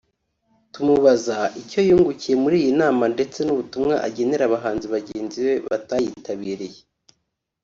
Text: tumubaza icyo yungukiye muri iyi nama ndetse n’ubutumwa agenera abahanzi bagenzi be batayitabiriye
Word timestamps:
tumubaza 0.73 1.37
icyo 1.61 1.79
yungukiye 1.87 2.35
muri 2.43 2.55
iyi 2.61 2.73
nama 2.81 3.03
ndetse 3.13 3.39
n’ubutumwa 3.43 3.95
agenera 4.07 4.43
abahanzi 4.45 4.85
bagenzi 4.93 5.37
be 5.45 5.55
batayitabiriye 5.69 6.79